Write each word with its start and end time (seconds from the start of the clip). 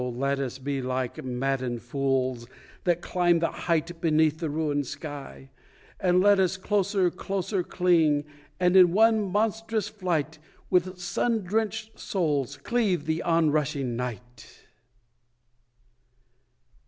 let 0.15 0.39
us 0.39 0.57
be 0.57 0.81
like 0.81 1.23
maddened 1.23 1.79
fools 1.79 2.47
that 2.85 3.03
climb 3.03 3.37
the 3.37 3.51
height 3.51 4.01
Beneath 4.01 4.39
the 4.39 4.49
ruin'd 4.49 4.87
sky; 4.87 5.51
and 5.99 6.19
let 6.21 6.39
us 6.39 6.57
closer, 6.57 7.11
closer 7.11 7.61
cling, 7.61 8.23
And 8.59 8.75
in 8.75 8.93
one 8.93 9.21
monstrous 9.31 9.89
flight, 9.89 10.39
With 10.71 10.97
sun 10.99 11.43
drenched 11.43 11.99
souls, 11.99 12.57
cleave 12.57 13.05
the 13.05 13.21
on 13.21 13.51
rushing 13.51 13.95
night! 13.95 14.63